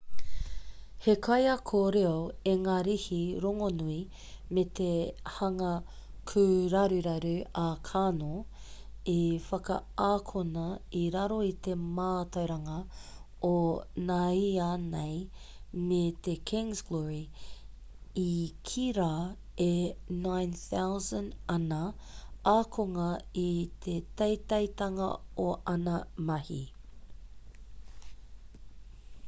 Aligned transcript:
he 1.03 1.13
kaiako 1.25 1.79
reo 1.95 2.17
ingarihi 2.53 3.21
rongonui 3.43 3.97
me 4.53 4.63
te 4.77 4.89
hanga 5.35 5.71
kūraruraru 6.31 7.33
a 7.63 7.65
karno 7.89 8.31
i 9.15 9.19
whakaakona 9.49 10.63
i 11.01 11.03
raro 11.17 11.37
i 11.49 11.51
te 11.67 11.75
mātauranga 11.99 12.77
o 13.49 13.53
nāianei 14.09 15.19
me 15.91 16.01
te 16.29 16.33
king's 16.53 16.81
glory 16.89 17.21
i 18.25 18.31
kī 18.71 18.85
rā 19.01 19.13
e 19.67 19.75
9,000 20.25 21.29
ana 21.57 21.83
ākonga 22.55 23.11
i 23.45 23.49
te 23.87 23.99
teiteitanga 24.23 25.11
o 25.45 25.51
āna 25.75 25.99
mahi 26.31 26.63